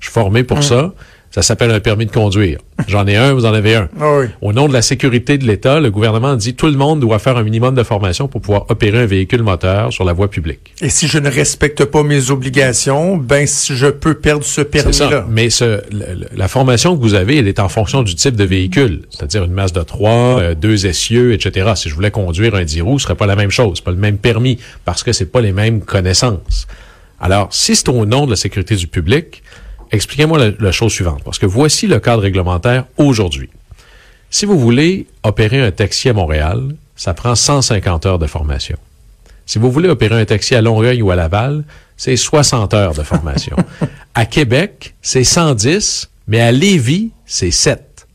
Je 0.00 0.06
suis 0.06 0.12
formé 0.14 0.44
pour 0.44 0.62
ça. 0.62 0.92
Ça 1.30 1.42
s'appelle 1.42 1.70
un 1.70 1.78
permis 1.78 2.06
de 2.06 2.10
conduire. 2.10 2.58
J'en 2.88 3.06
ai 3.06 3.14
un, 3.14 3.34
vous 3.34 3.46
en 3.46 3.52
avez 3.52 3.76
un. 3.76 3.88
Ah 4.00 4.18
oui. 4.18 4.26
Au 4.42 4.52
nom 4.52 4.66
de 4.66 4.72
la 4.72 4.82
sécurité 4.82 5.38
de 5.38 5.46
l'État, 5.46 5.78
le 5.78 5.90
gouvernement 5.92 6.34
dit 6.34 6.54
tout 6.54 6.66
le 6.66 6.76
monde 6.76 6.98
doit 6.98 7.20
faire 7.20 7.36
un 7.36 7.44
minimum 7.44 7.76
de 7.76 7.84
formation 7.84 8.26
pour 8.26 8.40
pouvoir 8.40 8.66
opérer 8.68 8.98
un 8.98 9.06
véhicule 9.06 9.44
moteur 9.44 9.92
sur 9.92 10.04
la 10.04 10.12
voie 10.12 10.28
publique. 10.28 10.74
Et 10.80 10.88
si 10.88 11.06
je 11.06 11.18
ne 11.18 11.30
respecte 11.30 11.84
pas 11.84 12.02
mes 12.02 12.30
obligations, 12.30 13.16
ben 13.16 13.46
si 13.46 13.76
je 13.76 13.86
peux 13.86 14.14
perdre 14.14 14.44
ce 14.44 14.60
permis-là. 14.60 15.24
Mais 15.30 15.50
ce, 15.50 15.82
la 16.34 16.48
formation 16.48 16.96
que 16.96 17.02
vous 17.02 17.14
avez, 17.14 17.38
elle 17.38 17.48
est 17.48 17.60
en 17.60 17.68
fonction 17.68 18.02
du 18.02 18.16
type 18.16 18.34
de 18.34 18.44
véhicule. 18.44 19.02
C'est-à-dire 19.10 19.44
une 19.44 19.52
masse 19.52 19.72
de 19.72 19.82
3, 19.82 20.10
euh, 20.10 20.54
deux 20.56 20.86
essieux, 20.86 21.32
etc. 21.32 21.72
Si 21.76 21.88
je 21.88 21.94
voulais 21.94 22.10
conduire 22.10 22.56
un 22.56 22.64
10 22.64 22.80
roues, 22.80 22.98
ce 22.98 23.04
serait 23.04 23.14
pas 23.14 23.26
la 23.26 23.36
même 23.36 23.50
chose. 23.50 23.80
Pas 23.80 23.92
le 23.92 23.98
même 23.98 24.18
permis 24.18 24.58
parce 24.84 25.04
que 25.04 25.12
c'est 25.12 25.30
pas 25.30 25.40
les 25.40 25.52
mêmes 25.52 25.80
connaissances. 25.80 26.66
Alors, 27.20 27.48
si 27.52 27.76
c'est 27.76 27.88
au 27.88 28.04
nom 28.06 28.24
de 28.24 28.30
la 28.30 28.36
sécurité 28.36 28.74
du 28.74 28.88
public, 28.88 29.42
expliquez-moi 29.90 30.38
la, 30.38 30.50
la 30.58 30.72
chose 30.72 30.92
suivante. 30.92 31.22
Parce 31.24 31.38
que 31.38 31.46
voici 31.46 31.86
le 31.86 32.00
cadre 32.00 32.22
réglementaire 32.22 32.84
aujourd'hui. 32.96 33.50
Si 34.30 34.46
vous 34.46 34.58
voulez 34.58 35.06
opérer 35.22 35.60
un 35.60 35.70
taxi 35.72 36.08
à 36.08 36.12
Montréal, 36.12 36.74
ça 36.96 37.14
prend 37.14 37.34
150 37.34 38.06
heures 38.06 38.18
de 38.18 38.26
formation. 38.26 38.76
Si 39.46 39.58
vous 39.58 39.72
voulez 39.72 39.88
opérer 39.88 40.20
un 40.20 40.24
taxi 40.24 40.54
à 40.54 40.62
Longueuil 40.62 41.02
ou 41.02 41.10
à 41.10 41.16
Laval, 41.16 41.64
c'est 41.96 42.16
60 42.16 42.72
heures 42.72 42.94
de 42.94 43.02
formation. 43.02 43.56
à 44.14 44.24
Québec, 44.24 44.94
c'est 45.02 45.24
110, 45.24 46.08
mais 46.28 46.40
à 46.40 46.52
Lévis, 46.52 47.10
c'est 47.26 47.50
7. 47.50 48.06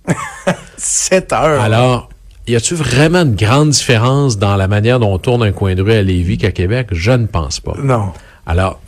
7 0.78 1.34
heures. 1.34 1.62
Alors, 1.62 2.10
y 2.48 2.56
a-tu 2.56 2.76
vraiment 2.76 3.24
une 3.24 3.36
grande 3.36 3.72
différence 3.72 4.38
dans 4.38 4.56
la 4.56 4.68
manière 4.68 5.00
dont 5.00 5.14
on 5.14 5.18
tourne 5.18 5.44
un 5.44 5.52
coin 5.52 5.76
de 5.76 5.82
rue 5.82 5.92
à 5.92 6.02
Lévis 6.02 6.38
qu'à 6.38 6.52
Québec? 6.52 6.88
Je 6.92 7.12
ne 7.12 7.26
pense 7.26 7.60
pas. 7.60 7.74
Non. 7.78 8.14
Alors, 8.46 8.80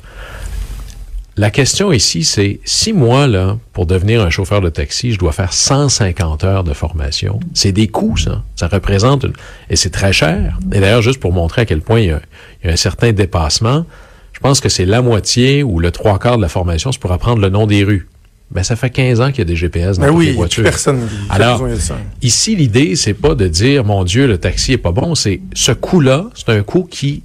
la 1.38 1.52
question 1.52 1.92
ici, 1.92 2.24
c'est 2.24 2.60
si 2.66 2.94
moi, 2.94 3.28
là, 3.28 3.58
pour 3.74 3.86
devenir 3.86 4.22
un 4.22 4.30
chauffeur 4.32 4.60
de 4.62 4.70
taxi, 4.70 5.14
je 5.14 5.20
dois 5.20 5.32
faire 5.32 5.54
150 5.54 6.44
heures 6.44 6.64
de 6.64 6.74
formation, 6.74 7.40
c'est 7.54 7.72
des 7.72 7.88
coûts, 7.88 8.18
ça. 8.18 8.44
Ça 8.56 8.68
représente, 8.68 9.24
une- 9.24 9.34
et 9.70 9.76
c'est 9.76 9.92
très 9.92 10.12
cher. 10.14 10.58
Et 10.74 10.80
d'ailleurs, 10.80 11.02
juste 11.04 11.20
pour 11.20 11.34
montrer 11.34 11.62
à 11.62 11.66
quel 11.66 11.82
point 11.82 12.00
il 12.00 12.08
y 12.08 12.12
a, 12.12 12.22
il 12.64 12.68
y 12.68 12.70
a 12.70 12.74
un 12.74 12.78
certain 12.78 13.12
dépassement, 13.12 13.86
Je 14.34 14.40
pense 14.40 14.60
que 14.60 14.70
c'est 14.70 14.86
la 14.86 15.02
moitié 15.02 15.64
ou 15.64 15.80
le 15.80 15.90
trois 15.90 16.20
quarts 16.20 16.38
de 16.38 16.44
la 16.44 16.48
formation, 16.48 16.92
c'est 16.92 17.00
pour 17.02 17.12
apprendre 17.12 17.42
le 17.42 17.50
nom 17.50 17.66
des 17.66 17.84
rues. 17.84 18.08
Ben, 18.52 18.62
ça 18.62 18.76
fait 18.76 18.92
15 18.92 19.20
ans 19.20 19.30
qu'il 19.32 19.40
y 19.40 19.42
a 19.42 19.46
des 19.46 19.56
GPS 19.56 19.98
dans 19.98 20.04
Ben 20.04 20.10
toutes 20.10 20.18
oui, 20.20 20.26
les 20.28 20.34
voitures. 20.34 20.62
personne 20.64 21.10
Alors, 21.32 21.58
besoin 21.60 21.76
de 21.76 21.82
ça. 21.82 21.98
ici, 22.22 22.56
l'idée, 22.56 22.96
c'est 22.96 23.16
pas 23.16 23.34
de 23.34 23.48
dire, 23.48 23.84
mon 23.84 24.04
Dieu, 24.04 24.28
le 24.28 24.38
taxi 24.38 24.74
est 24.74 24.78
pas 24.78 24.92
bon. 24.92 25.16
C'est 25.16 25.42
ce 25.56 25.72
coût-là, 25.72 26.30
c'est 26.36 26.50
un 26.50 26.62
coût 26.62 26.84
qui 26.84 27.24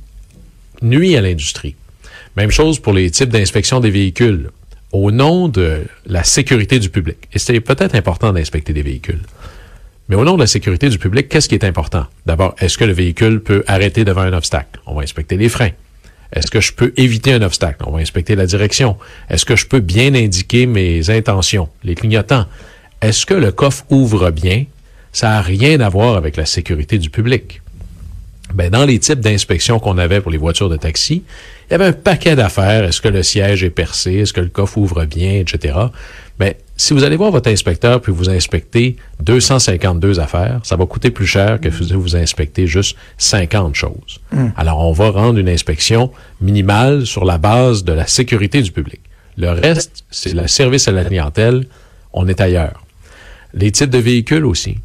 nuit 0.80 1.14
à 1.14 1.20
l'industrie. 1.20 1.74
Même 2.36 2.50
chose 2.50 2.78
pour 2.78 2.92
les 2.92 3.10
types 3.10 3.28
d'inspection 3.28 3.80
des 3.80 3.90
véhicules. 3.90 4.50
Au 4.92 5.10
nom 5.10 5.48
de 5.48 5.82
la 6.06 6.24
sécurité 6.24 6.78
du 6.78 6.90
public. 6.90 7.16
Et 7.32 7.38
c'est 7.38 7.60
peut-être 7.60 7.94
important 7.94 8.32
d'inspecter 8.32 8.72
des 8.72 8.82
véhicules. 8.82 9.20
Mais 10.08 10.16
au 10.16 10.24
nom 10.24 10.34
de 10.34 10.40
la 10.40 10.46
sécurité 10.46 10.88
du 10.88 10.98
public, 10.98 11.28
qu'est-ce 11.28 11.48
qui 11.48 11.54
est 11.54 11.64
important? 11.64 12.06
D'abord, 12.26 12.54
est-ce 12.58 12.76
que 12.76 12.84
le 12.84 12.92
véhicule 12.92 13.40
peut 13.40 13.64
arrêter 13.66 14.04
devant 14.04 14.22
un 14.22 14.32
obstacle? 14.32 14.80
On 14.86 14.94
va 14.94 15.02
inspecter 15.02 15.36
les 15.36 15.48
freins. 15.48 15.70
Est-ce 16.32 16.50
que 16.50 16.60
je 16.60 16.72
peux 16.72 16.92
éviter 16.96 17.32
un 17.32 17.42
obstacle? 17.42 17.84
On 17.86 17.92
va 17.92 18.00
inspecter 18.00 18.34
la 18.34 18.46
direction. 18.46 18.96
Est-ce 19.30 19.44
que 19.44 19.56
je 19.56 19.66
peux 19.66 19.80
bien 19.80 20.14
indiquer 20.14 20.66
mes 20.66 21.08
intentions, 21.10 21.68
les 21.84 21.94
clignotants? 21.94 22.46
Est-ce 23.00 23.26
que 23.26 23.34
le 23.34 23.52
coffre 23.52 23.84
ouvre 23.90 24.30
bien? 24.30 24.64
Ça 25.12 25.28
n'a 25.28 25.42
rien 25.42 25.80
à 25.80 25.88
voir 25.88 26.16
avec 26.16 26.36
la 26.36 26.46
sécurité 26.46 26.98
du 26.98 27.10
public. 27.10 27.61
Ben, 28.54 28.70
dans 28.70 28.84
les 28.84 28.98
types 28.98 29.20
d'inspection 29.20 29.78
qu'on 29.78 29.98
avait 29.98 30.20
pour 30.20 30.30
les 30.30 30.38
voitures 30.38 30.68
de 30.68 30.76
taxi, 30.76 31.22
il 31.68 31.72
y 31.72 31.74
avait 31.74 31.86
un 31.86 31.92
paquet 31.92 32.36
d'affaires. 32.36 32.84
Est-ce 32.84 33.00
que 33.00 33.08
le 33.08 33.22
siège 33.22 33.64
est 33.64 33.70
percé? 33.70 34.14
Est-ce 34.14 34.32
que 34.32 34.40
le 34.40 34.48
coffre 34.48 34.78
ouvre 34.78 35.04
bien, 35.04 35.34
etc. 35.34 35.74
Mais 36.38 36.56
si 36.76 36.92
vous 36.94 37.04
allez 37.04 37.16
voir 37.16 37.30
votre 37.30 37.48
inspecteur 37.50 38.00
puis 38.00 38.12
vous 38.12 38.28
inspectez 38.28 38.96
252 39.20 40.18
affaires, 40.18 40.60
ça 40.64 40.76
va 40.76 40.86
coûter 40.86 41.10
plus 41.10 41.26
cher 41.26 41.60
que 41.60 41.70
si 41.70 41.92
vous 41.92 42.16
inspectez 42.16 42.66
juste 42.66 42.96
50 43.18 43.74
choses. 43.74 44.20
Alors, 44.56 44.80
on 44.80 44.92
va 44.92 45.10
rendre 45.10 45.38
une 45.38 45.48
inspection 45.48 46.10
minimale 46.40 47.06
sur 47.06 47.24
la 47.24 47.38
base 47.38 47.84
de 47.84 47.92
la 47.92 48.06
sécurité 48.06 48.62
du 48.62 48.72
public. 48.72 49.00
Le 49.36 49.50
reste, 49.50 50.04
c'est 50.10 50.34
le 50.34 50.46
service 50.48 50.88
à 50.88 50.92
la 50.92 51.04
clientèle. 51.04 51.66
On 52.12 52.28
est 52.28 52.40
ailleurs. 52.40 52.84
Les 53.54 53.70
types 53.70 53.90
de 53.90 53.98
véhicules 53.98 54.44
aussi. 54.44 54.78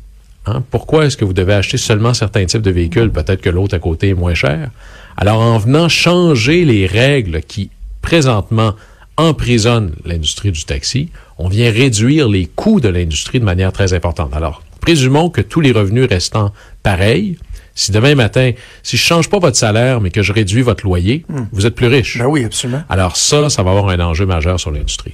Hein? 0.48 0.64
Pourquoi 0.72 1.06
est-ce 1.06 1.18
que 1.18 1.26
vous 1.26 1.34
devez 1.34 1.54
acheter 1.54 1.78
seulement 1.78 2.14
certains 2.14 2.46
types 2.46 2.62
de 2.62 2.72
véhicules? 2.72 3.12
Peut-être 3.12 3.42
que 3.42 3.50
l'autre 3.50 3.76
à 3.76 3.80
côté 3.80 4.10
est 4.10 4.14
moins 4.14 4.34
cher. 4.34 4.70
Alors, 5.18 5.40
en 5.42 5.58
venant 5.58 5.90
changer 5.90 6.66
les 6.66 6.86
règles 6.86 7.42
qui, 7.42 7.70
présentement, 8.02 8.74
emprisonnent 9.18 9.94
l'industrie 10.06 10.52
du 10.52 10.64
taxi, 10.64 11.10
on 11.38 11.50
vient 11.50 11.72
réduire 11.72 12.30
les 12.30 12.46
coûts 12.46 12.80
de 12.80 12.90
l'industrie 12.90 13.40
de 13.40 13.46
manière 13.46 13.72
très 13.72 13.94
importante. 13.94 14.34
Alors, 14.36 14.62
présumons 14.80 15.30
que 15.30 15.42
tous 15.42 15.62
les 15.62 15.72
revenus 15.72 16.08
restant 16.08 16.54
pareils, 16.84 17.38
si 17.74 17.92
demain 17.92 18.16
matin, 18.16 18.52
si 18.82 18.98
je 18.98 19.02
change 19.04 19.30
pas 19.30 19.38
votre 19.38 19.56
salaire, 19.56 20.02
mais 20.02 20.10
que 20.10 20.24
je 20.24 20.34
réduis 20.34 20.64
votre 20.64 20.84
loyer, 20.84 21.26
vous 21.52 21.66
êtes 21.66 21.76
plus 21.76 21.88
riche. 21.88 22.18
Ben 22.18 22.26
oui, 22.26 22.44
absolument. 22.44 22.82
Alors 22.90 23.18
ça, 23.18 23.50
ça 23.50 23.62
va 23.62 23.72
avoir 23.72 23.90
un 23.90 24.00
enjeu 24.00 24.26
majeur 24.26 24.60
sur 24.60 24.72
l'industrie. 24.72 25.14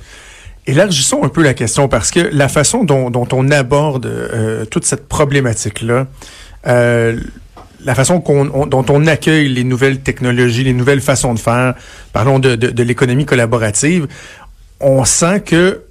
Élargissons 0.65 1.23
un 1.23 1.29
peu 1.29 1.43
la 1.43 1.53
question 1.53 1.87
parce 1.89 2.09
que 2.09 2.19
la 2.21 2.47
façon 2.47 2.83
dont, 2.85 3.09
dont 3.09 3.27
on 3.33 3.51
aborde 3.51 4.05
euh, 4.05 4.65
toute 4.65 4.85
cette 4.85 5.07
problématique-là, 5.09 6.07
euh, 6.67 7.19
la 7.83 7.95
façon 7.95 8.21
qu'on, 8.21 8.49
on- 8.53 8.65
dont 8.65 8.85
on 8.89 9.05
accueille 9.07 9.49
les 9.49 9.65
nouvelles 9.65 9.99
technologies, 9.99 10.63
les 10.63 10.73
nouvelles 10.73 11.01
façons 11.01 11.33
de 11.33 11.39
faire, 11.39 11.73
parlons 12.13 12.39
de, 12.39 12.55
de, 12.55 12.69
de 12.69 12.83
l'économie 12.83 13.25
collaborative, 13.25 14.07
on 14.79 15.03
sent 15.03 15.41
que 15.41 15.81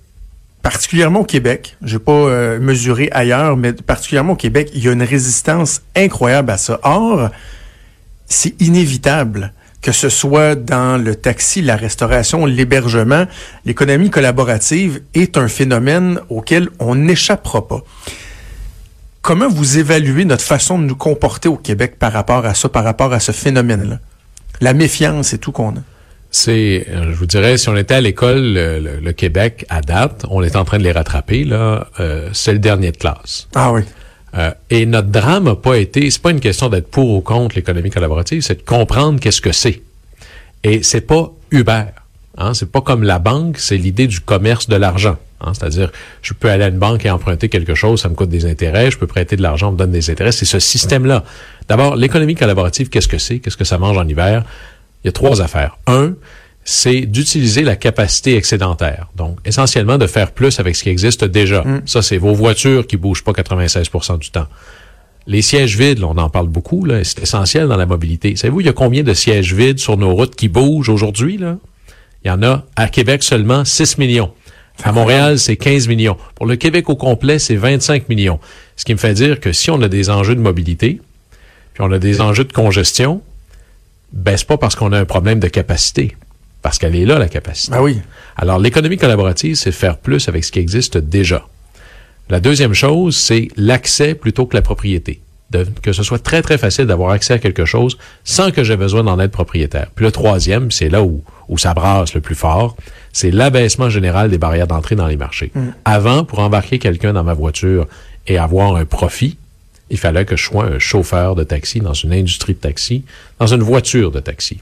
particulièrement 0.62 1.20
au 1.20 1.24
Québec, 1.24 1.76
je 1.82 1.98
vais 1.98 2.02
pas 2.04 2.12
euh, 2.12 2.58
mesurer 2.58 3.10
ailleurs, 3.12 3.56
mais 3.58 3.72
particulièrement 3.74 4.34
au 4.34 4.36
Québec, 4.36 4.70
il 4.74 4.82
y 4.84 4.88
a 4.88 4.92
une 4.92 5.02
résistance 5.02 5.82
incroyable 5.96 6.50
à 6.50 6.56
ça. 6.56 6.80
Or, 6.82 7.28
c'est 8.26 8.58
inévitable 8.62 9.52
que 9.82 9.92
ce 9.92 10.08
soit 10.08 10.54
dans 10.54 10.96
le 11.02 11.14
taxi, 11.16 11.60
la 11.60 11.76
restauration, 11.76 12.46
l'hébergement, 12.46 13.26
l'économie 13.64 14.10
collaborative 14.10 15.02
est 15.14 15.36
un 15.36 15.48
phénomène 15.48 16.20
auquel 16.30 16.68
on 16.78 16.94
n'échappera 16.94 17.66
pas. 17.68 17.82
Comment 19.22 19.48
vous 19.48 19.78
évaluez 19.78 20.24
notre 20.24 20.42
façon 20.44 20.78
de 20.78 20.84
nous 20.84 20.96
comporter 20.96 21.48
au 21.48 21.56
Québec 21.56 21.96
par 21.98 22.12
rapport 22.12 22.44
à 22.46 22.54
ça, 22.54 22.68
par 22.68 22.84
rapport 22.84 23.12
à 23.12 23.20
ce 23.20 23.32
phénomène-là? 23.32 23.98
La 24.60 24.72
méfiance 24.72 25.32
et 25.32 25.38
tout 25.38 25.52
qu'on 25.52 25.70
a. 25.70 25.80
C'est, 26.30 26.86
euh, 26.88 27.06
je 27.12 27.16
vous 27.16 27.26
dirais, 27.26 27.58
si 27.58 27.68
on 27.68 27.76
était 27.76 27.94
à 27.94 28.00
l'école, 28.00 28.40
le, 28.40 28.80
le- 28.80 29.00
le 29.00 29.12
Québec, 29.12 29.66
à 29.68 29.80
date, 29.80 30.24
on 30.30 30.42
est 30.42 30.56
en 30.56 30.64
train 30.64 30.78
de 30.78 30.82
les 30.82 30.92
rattraper, 30.92 31.44
là, 31.44 31.88
euh, 32.00 32.30
c'est 32.32 32.52
le 32.52 32.58
dernier 32.58 32.90
de 32.90 32.96
classe. 32.96 33.48
Ah 33.54 33.70
oui. 33.72 33.82
Euh, 34.34 34.50
et 34.70 34.86
notre 34.86 35.08
drame 35.08 35.44
n'a 35.44 35.56
pas 35.56 35.76
été, 35.76 36.10
c'est 36.10 36.22
pas 36.22 36.30
une 36.30 36.40
question 36.40 36.68
d'être 36.68 36.90
pour 36.90 37.10
ou 37.10 37.20
contre 37.20 37.56
l'économie 37.56 37.90
collaborative, 37.90 38.42
c'est 38.42 38.56
de 38.56 38.62
comprendre 38.62 39.20
qu'est-ce 39.20 39.42
que 39.42 39.52
c'est. 39.52 39.82
Et 40.64 40.82
c'est 40.82 41.02
pas 41.02 41.30
Uber. 41.50 41.84
Hein, 42.38 42.54
c'est 42.54 42.70
pas 42.70 42.80
comme 42.80 43.02
la 43.02 43.18
banque, 43.18 43.58
c'est 43.58 43.76
l'idée 43.76 44.06
du 44.06 44.20
commerce 44.20 44.68
de 44.68 44.76
l'argent. 44.76 45.18
Hein, 45.42 45.52
C'est-à-dire, 45.54 45.92
je 46.22 46.32
peux 46.32 46.48
aller 46.48 46.64
à 46.64 46.68
une 46.68 46.78
banque 46.78 47.04
et 47.04 47.10
emprunter 47.10 47.50
quelque 47.50 47.74
chose, 47.74 48.00
ça 48.00 48.08
me 48.08 48.14
coûte 48.14 48.30
des 48.30 48.46
intérêts, 48.46 48.90
je 48.90 48.98
peux 48.98 49.06
prêter 49.06 49.36
de 49.36 49.42
l'argent, 49.42 49.68
on 49.68 49.72
me 49.72 49.76
donne 49.76 49.90
des 49.90 50.10
intérêts. 50.10 50.32
C'est 50.32 50.46
ce 50.46 50.58
système-là. 50.58 51.24
D'abord, 51.68 51.96
l'économie 51.96 52.34
collaborative, 52.34 52.88
qu'est-ce 52.88 53.08
que 53.08 53.18
c'est? 53.18 53.38
Qu'est-ce 53.40 53.56
que 53.56 53.64
ça 53.64 53.76
mange 53.76 53.98
en 53.98 54.08
hiver? 54.08 54.44
Il 55.04 55.08
y 55.08 55.10
a 55.10 55.12
trois 55.12 55.42
affaires. 55.42 55.76
Un, 55.86 56.14
c'est 56.64 57.00
d'utiliser 57.02 57.62
la 57.62 57.76
capacité 57.76 58.36
excédentaire. 58.36 59.08
Donc, 59.16 59.38
essentiellement, 59.44 59.98
de 59.98 60.06
faire 60.06 60.30
plus 60.30 60.60
avec 60.60 60.76
ce 60.76 60.84
qui 60.84 60.90
existe 60.90 61.24
déjà. 61.24 61.64
Ça, 61.86 62.02
c'est 62.02 62.18
vos 62.18 62.34
voitures 62.34 62.86
qui 62.86 62.96
bougent 62.96 63.24
pas 63.24 63.32
96% 63.32 64.18
du 64.18 64.30
temps. 64.30 64.46
Les 65.26 65.42
sièges 65.42 65.76
vides, 65.76 66.00
là, 66.00 66.08
on 66.08 66.18
en 66.18 66.30
parle 66.30 66.48
beaucoup, 66.48 66.84
là, 66.84 67.02
c'est 67.04 67.22
essentiel 67.22 67.68
dans 67.68 67.76
la 67.76 67.86
mobilité. 67.86 68.34
Savez-vous, 68.36 68.60
il 68.60 68.66
y 68.66 68.68
a 68.68 68.72
combien 68.72 69.02
de 69.02 69.14
sièges 69.14 69.54
vides 69.54 69.78
sur 69.78 69.96
nos 69.96 70.14
routes 70.14 70.34
qui 70.34 70.48
bougent 70.48 70.88
aujourd'hui? 70.88 71.36
Là? 71.36 71.58
Il 72.24 72.28
y 72.28 72.30
en 72.30 72.42
a 72.42 72.64
à 72.76 72.88
Québec 72.88 73.22
seulement 73.22 73.64
6 73.64 73.98
millions. 73.98 74.32
À 74.82 74.90
Montréal, 74.90 75.38
c'est 75.38 75.56
15 75.56 75.86
millions. 75.86 76.16
Pour 76.34 76.46
le 76.46 76.56
Québec 76.56 76.88
au 76.88 76.96
complet, 76.96 77.38
c'est 77.38 77.56
25 77.56 78.08
millions. 78.08 78.40
Ce 78.76 78.84
qui 78.84 78.92
me 78.94 78.98
fait 78.98 79.14
dire 79.14 79.38
que 79.38 79.52
si 79.52 79.70
on 79.70 79.80
a 79.82 79.88
des 79.88 80.10
enjeux 80.10 80.34
de 80.34 80.40
mobilité, 80.40 81.00
puis 81.74 81.84
on 81.84 81.92
a 81.92 81.98
des 81.98 82.20
enjeux 82.20 82.44
de 82.44 82.52
congestion, 82.52 83.22
ben 84.12 84.36
c'est 84.36 84.46
pas 84.46 84.58
parce 84.58 84.74
qu'on 84.74 84.92
a 84.92 84.98
un 84.98 85.04
problème 85.04 85.40
de 85.40 85.48
capacité, 85.48 86.16
parce 86.62 86.78
qu'elle 86.78 86.94
est 86.96 87.04
là, 87.04 87.18
la 87.18 87.28
capacité. 87.28 87.72
Ah 87.76 87.82
oui. 87.82 88.00
Alors, 88.36 88.58
l'économie 88.58 88.96
collaborative, 88.96 89.56
c'est 89.56 89.72
faire 89.72 89.98
plus 89.98 90.28
avec 90.28 90.44
ce 90.44 90.52
qui 90.52 90.58
existe 90.60 90.96
déjà. 90.96 91.44
La 92.30 92.40
deuxième 92.40 92.72
chose, 92.74 93.16
c'est 93.16 93.48
l'accès 93.56 94.14
plutôt 94.14 94.46
que 94.46 94.56
la 94.56 94.62
propriété. 94.62 95.20
De- 95.50 95.66
que 95.82 95.92
ce 95.92 96.02
soit 96.02 96.18
très, 96.22 96.40
très 96.40 96.56
facile 96.56 96.86
d'avoir 96.86 97.10
accès 97.10 97.34
à 97.34 97.38
quelque 97.38 97.66
chose 97.66 97.98
sans 98.24 98.50
que 98.52 98.64
j'ai 98.64 98.76
besoin 98.76 99.04
d'en 99.04 99.18
être 99.20 99.32
propriétaire. 99.32 99.88
Puis 99.94 100.04
le 100.04 100.10
troisième, 100.12 100.70
c'est 100.70 100.88
là 100.88 101.02
où, 101.02 101.22
où 101.48 101.58
ça 101.58 101.74
brasse 101.74 102.14
le 102.14 102.22
plus 102.22 102.34
fort, 102.36 102.74
c'est 103.12 103.30
l'abaissement 103.30 103.90
général 103.90 104.30
des 104.30 104.38
barrières 104.38 104.66
d'entrée 104.66 104.94
dans 104.96 105.08
les 105.08 105.16
marchés. 105.16 105.52
Avant, 105.84 106.24
pour 106.24 106.38
embarquer 106.38 106.78
quelqu'un 106.78 107.12
dans 107.12 107.24
ma 107.24 107.34
voiture 107.34 107.86
et 108.26 108.38
avoir 108.38 108.76
un 108.76 108.86
profit, 108.86 109.36
il 109.90 109.98
fallait 109.98 110.24
que 110.24 110.36
je 110.36 110.44
sois 110.44 110.64
un 110.64 110.78
chauffeur 110.78 111.34
de 111.34 111.44
taxi 111.44 111.80
dans 111.80 111.92
une 111.92 112.14
industrie 112.14 112.54
de 112.54 112.58
taxi, 112.58 113.04
dans 113.38 113.48
une 113.48 113.62
voiture 113.62 114.10
de 114.10 114.20
taxi. 114.20 114.58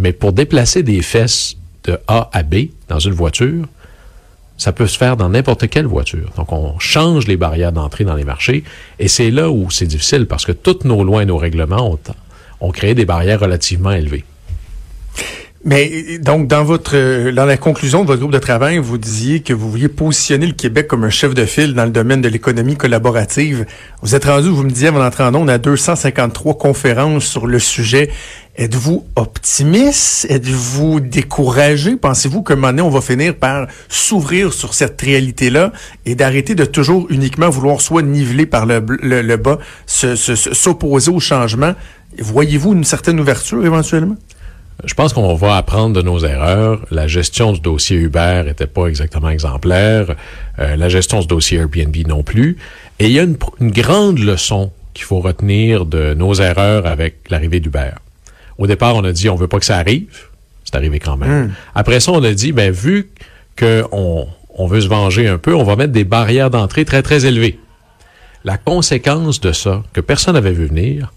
Mais 0.00 0.14
pour 0.14 0.32
déplacer 0.32 0.82
des 0.82 1.02
fesses 1.02 1.56
de 1.84 1.98
A 2.08 2.30
à 2.32 2.42
B 2.42 2.70
dans 2.88 2.98
une 2.98 3.12
voiture, 3.12 3.66
ça 4.56 4.72
peut 4.72 4.86
se 4.86 4.96
faire 4.96 5.16
dans 5.18 5.28
n'importe 5.28 5.68
quelle 5.68 5.84
voiture. 5.84 6.32
Donc, 6.36 6.52
on 6.52 6.78
change 6.78 7.26
les 7.26 7.36
barrières 7.36 7.72
d'entrée 7.72 8.04
dans 8.04 8.14
les 8.14 8.24
marchés 8.24 8.64
et 8.98 9.08
c'est 9.08 9.30
là 9.30 9.50
où 9.50 9.70
c'est 9.70 9.86
difficile 9.86 10.26
parce 10.26 10.46
que 10.46 10.52
toutes 10.52 10.86
nos 10.86 11.04
lois 11.04 11.22
et 11.22 11.26
nos 11.26 11.36
règlements 11.36 11.98
ont, 12.60 12.70
créé 12.70 12.94
des 12.94 13.04
barrières 13.04 13.40
relativement 13.40 13.92
élevées. 13.92 14.24
Mais 15.66 16.18
donc, 16.18 16.46
dans 16.46 16.64
votre 16.64 17.30
dans 17.32 17.44
la 17.44 17.58
conclusion 17.58 18.02
de 18.02 18.06
votre 18.06 18.20
groupe 18.20 18.32
de 18.32 18.38
travail, 18.38 18.78
vous 18.78 18.96
disiez 18.96 19.40
que 19.40 19.52
vous 19.52 19.70
vouliez 19.70 19.88
positionner 19.88 20.46
le 20.46 20.54
Québec 20.54 20.86
comme 20.86 21.04
un 21.04 21.10
chef 21.10 21.34
de 21.34 21.44
file 21.44 21.74
dans 21.74 21.84
le 21.84 21.90
domaine 21.90 22.22
de 22.22 22.28
l'économie 22.30 22.76
collaborative. 22.76 23.66
Vous 24.00 24.14
êtes 24.14 24.24
rendu, 24.24 24.48
vous 24.48 24.62
me 24.62 24.70
disiez 24.70 24.88
avant 24.88 25.00
d'entrer 25.00 25.24
en 25.24 25.34
ondes, 25.34 25.50
à 25.50 25.58
253 25.58 26.56
conférences 26.56 27.26
sur 27.26 27.46
le 27.46 27.58
sujet. 27.58 28.10
Êtes-vous 28.60 29.06
optimiste? 29.16 30.26
Êtes-vous 30.28 31.00
découragé? 31.00 31.96
Pensez-vous 31.96 32.42
qu'à 32.42 32.52
un 32.52 32.56
moment 32.56 32.68
donné, 32.68 32.82
on 32.82 32.90
va 32.90 33.00
finir 33.00 33.34
par 33.34 33.66
s'ouvrir 33.88 34.52
sur 34.52 34.74
cette 34.74 35.00
réalité-là 35.00 35.72
et 36.04 36.14
d'arrêter 36.14 36.54
de 36.54 36.66
toujours 36.66 37.06
uniquement 37.08 37.48
vouloir 37.48 37.80
soit 37.80 38.02
niveler 38.02 38.44
par 38.44 38.66
le, 38.66 38.80
bas, 39.36 39.58
se- 39.86 40.14
se- 40.14 40.34
se- 40.36 40.52
s'opposer 40.52 41.10
au 41.10 41.20
changement? 41.20 41.72
Voyez-vous 42.18 42.74
une 42.74 42.84
certaine 42.84 43.18
ouverture 43.18 43.64
éventuellement? 43.64 44.16
Je 44.84 44.92
pense 44.92 45.14
qu'on 45.14 45.34
va 45.36 45.56
apprendre 45.56 45.94
de 45.96 46.02
nos 46.02 46.18
erreurs. 46.18 46.84
La 46.90 47.06
gestion 47.06 47.52
du 47.54 47.60
dossier 47.60 47.96
Uber 47.96 48.44
était 48.46 48.66
pas 48.66 48.88
exactement 48.88 49.30
exemplaire. 49.30 50.16
Euh, 50.58 50.76
la 50.76 50.90
gestion 50.90 51.20
du 51.20 51.26
dossier 51.26 51.56
Airbnb 51.60 51.96
non 52.06 52.22
plus. 52.22 52.58
Et 52.98 53.06
il 53.06 53.12
y 53.12 53.20
a 53.20 53.22
une 53.22 53.38
grande 53.70 54.18
leçon 54.18 54.70
qu'il 54.92 55.04
faut 55.04 55.20
retenir 55.20 55.86
de 55.86 56.12
nos 56.12 56.34
erreurs 56.34 56.84
avec 56.86 57.30
l'arrivée 57.30 57.60
d'Uber. 57.60 57.92
Au 58.60 58.66
départ, 58.68 58.94
on 58.94 59.02
a 59.04 59.10
dit 59.10 59.28
on 59.28 59.34
veut 59.34 59.48
pas 59.48 59.58
que 59.58 59.64
ça 59.64 59.76
arrive. 59.78 60.28
C'est 60.64 60.76
arrivé 60.76 61.00
quand 61.00 61.16
même. 61.16 61.52
Après 61.74 61.98
ça, 61.98 62.12
on 62.12 62.22
a 62.22 62.32
dit 62.32 62.52
ben 62.52 62.70
vu 62.70 63.10
qu'on 63.58 64.28
on 64.54 64.66
veut 64.66 64.80
se 64.82 64.88
venger 64.88 65.26
un 65.26 65.38
peu, 65.38 65.54
on 65.54 65.64
va 65.64 65.74
mettre 65.74 65.92
des 65.92 66.04
barrières 66.04 66.50
d'entrée 66.50 66.84
très 66.84 67.02
très 67.02 67.26
élevées. 67.26 67.58
La 68.44 68.56
conséquence 68.56 69.40
de 69.40 69.52
ça, 69.52 69.82
que 69.92 70.00
personne 70.00 70.34
n'avait 70.34 70.52
vu 70.52 70.66
venir, 70.66 71.12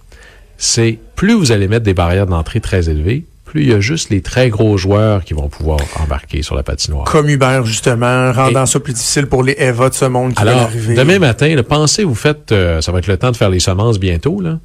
c'est 0.58 0.98
plus 1.16 1.34
vous 1.34 1.52
allez 1.52 1.68
mettre 1.68 1.86
des 1.86 1.94
barrières 1.94 2.26
d'entrée 2.26 2.60
très 2.62 2.90
élevées, 2.90 3.26
plus 3.46 3.64
il 3.64 3.70
y 3.70 3.74
a 3.74 3.80
juste 3.80 4.10
les 4.10 4.22
très 4.22 4.50
gros 4.50 4.78
joueurs 4.78 5.24
qui 5.24 5.34
vont 5.34 5.48
pouvoir 5.48 5.80
embarquer 6.02 6.42
sur 6.42 6.56
la 6.56 6.64
patinoire. 6.64 7.06
Comme 7.06 7.30
Uber, 7.30 7.62
justement, 7.66 8.32
rendant 8.32 8.66
ça 8.66 8.80
plus 8.80 8.94
difficile 8.94 9.28
pour 9.28 9.44
les 9.44 9.56
Eva 9.58 9.90
de 9.90 9.94
ce 9.94 10.06
monde 10.06 10.34
qui 10.34 10.42
Alors, 10.42 10.56
veulent 10.56 10.64
arriver. 10.64 10.96
demain 10.96 11.20
matin, 11.20 11.54
là, 11.56 11.64
pensez, 11.64 12.04
vous 12.04 12.16
faites, 12.16 12.52
euh, 12.52 12.82
ça 12.82 12.92
va 12.92 13.00
être 13.00 13.08
le 13.08 13.18
temps 13.18 13.32
de 13.32 13.38
faire 13.38 13.50
les 13.50 13.60
semences 13.60 14.00
bientôt, 14.00 14.42
là. 14.42 14.60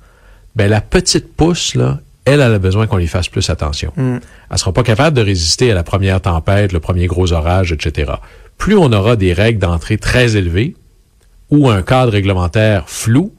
Ben, 0.57 0.69
la 0.69 0.81
petite 0.81 1.37
pousse, 1.37 1.75
là, 1.75 1.99
elle, 2.29 2.41
elle 2.41 2.55
a 2.55 2.59
besoin 2.59 2.87
qu'on 2.87 2.97
lui 2.97 3.07
fasse 3.07 3.29
plus 3.29 3.49
attention. 3.51 3.93
Elle 3.97 4.59
sera 4.59 4.73
pas 4.73 4.83
capable 4.83 5.17
de 5.17 5.23
résister 5.23 5.71
à 5.71 5.75
la 5.75 5.83
première 5.83 6.21
tempête, 6.21 6.73
le 6.73 6.81
premier 6.81 7.07
gros 7.07 7.33
orage, 7.33 7.73
etc. 7.73 8.13
Plus 8.57 8.77
on 8.77 8.93
aura 8.93 9.17
des 9.17 9.33
règles 9.33 9.61
d'entrée 9.61 9.99
très 9.99 10.37
élevées 10.37 10.75
ou 11.51 11.69
un 11.69 11.83
cadre 11.83 12.13
réglementaire 12.13 12.89
flou, 12.89 13.33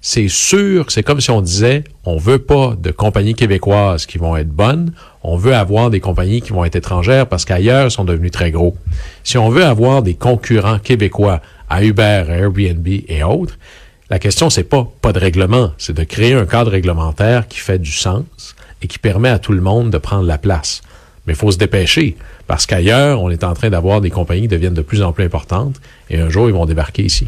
c'est 0.00 0.28
sûr 0.28 0.86
que 0.86 0.92
c'est 0.92 1.02
comme 1.02 1.20
si 1.20 1.30
on 1.30 1.40
disait, 1.40 1.82
on 2.04 2.16
veut 2.16 2.38
pas 2.38 2.76
de 2.80 2.92
compagnies 2.92 3.34
québécoises 3.34 4.06
qui 4.06 4.18
vont 4.18 4.36
être 4.36 4.50
bonnes, 4.50 4.92
on 5.24 5.36
veut 5.36 5.54
avoir 5.54 5.90
des 5.90 5.98
compagnies 5.98 6.42
qui 6.42 6.52
vont 6.52 6.64
être 6.64 6.76
étrangères 6.76 7.26
parce 7.26 7.44
qu'ailleurs, 7.44 7.90
sont 7.90 8.04
devenus 8.04 8.30
très 8.30 8.52
gros. 8.52 8.76
Si 9.24 9.36
on 9.36 9.48
veut 9.48 9.64
avoir 9.64 10.02
des 10.02 10.14
concurrents 10.14 10.78
québécois 10.78 11.40
à 11.68 11.82
Uber, 11.82 12.24
à 12.28 12.36
Airbnb 12.36 12.86
et 12.86 13.24
autres, 13.24 13.58
la 14.08 14.18
question, 14.18 14.50
c'est 14.50 14.64
pas 14.64 14.88
pas 15.00 15.12
de 15.12 15.18
règlement, 15.18 15.72
c'est 15.78 15.96
de 15.96 16.04
créer 16.04 16.34
un 16.34 16.46
cadre 16.46 16.70
réglementaire 16.70 17.48
qui 17.48 17.58
fait 17.58 17.78
du 17.78 17.90
sens 17.90 18.54
et 18.82 18.86
qui 18.86 18.98
permet 18.98 19.28
à 19.28 19.38
tout 19.38 19.52
le 19.52 19.60
monde 19.60 19.90
de 19.90 19.98
prendre 19.98 20.26
la 20.26 20.38
place. 20.38 20.80
Mais 21.26 21.32
il 21.32 21.36
faut 21.36 21.50
se 21.50 21.58
dépêcher, 21.58 22.16
parce 22.46 22.66
qu'ailleurs, 22.66 23.20
on 23.20 23.30
est 23.30 23.42
en 23.42 23.54
train 23.54 23.68
d'avoir 23.68 24.00
des 24.00 24.10
compagnies 24.10 24.42
qui 24.42 24.48
deviennent 24.48 24.74
de 24.74 24.82
plus 24.82 25.02
en 25.02 25.12
plus 25.12 25.24
importantes, 25.24 25.80
et 26.08 26.20
un 26.20 26.28
jour, 26.28 26.48
ils 26.48 26.54
vont 26.54 26.66
débarquer 26.66 27.02
ici. 27.02 27.26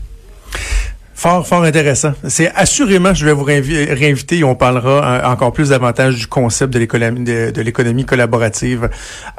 Fort, 1.21 1.45
fort 1.45 1.65
intéressant. 1.65 2.13
C'est 2.29 2.53
assurément, 2.55 3.13
je 3.13 3.25
vais 3.27 3.33
vous 3.33 3.43
réinvi- 3.45 3.93
réinviter 3.93 4.39
et 4.39 4.45
on 4.45 4.55
parlera 4.55 5.05
euh, 5.05 5.27
encore 5.33 5.53
plus 5.53 5.71
davantage 5.71 6.15
du 6.15 6.29
concept 6.29 6.73
de 6.73 6.79
l'économie 6.79 7.25
de, 7.25 7.51
de 7.51 7.61
l'économie 7.61 8.05
collaborative 8.05 8.89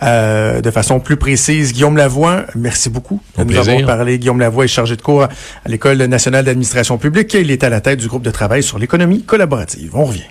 euh, 0.04 0.60
de 0.60 0.72
façon 0.72 1.00
plus 1.00 1.16
précise. 1.16 1.72
Guillaume 1.72 1.96
Lavoie, 1.96 2.44
merci 2.54 2.90
beaucoup 2.90 3.22
de 3.38 3.42
Au 3.42 3.46
nous 3.46 3.52
plaisir. 3.54 3.72
avoir 3.76 3.98
parlé. 3.98 4.20
Guillaume 4.20 4.42
Lavoie 4.42 4.66
est 4.66 4.68
chargé 4.68 4.98
de 4.98 5.02
cours 5.02 5.24
à 5.24 5.30
l'École 5.68 6.00
nationale 6.04 6.44
d'administration 6.44 6.98
publique. 6.98 7.34
Il 7.34 7.50
est 7.50 7.64
à 7.64 7.70
la 7.70 7.80
tête 7.80 8.00
du 8.00 8.10
groupe 8.10 8.24
de 8.24 8.32
travail 8.32 8.62
sur 8.62 8.78
l'économie 8.78 9.24
collaborative. 9.24 9.92
On 9.96 10.04
revient. 10.04 10.24